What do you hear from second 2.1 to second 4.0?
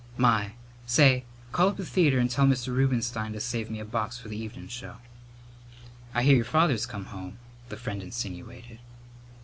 and tell Mr. Rubenstein to save me a